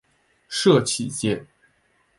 [0.49, 1.45] 社企界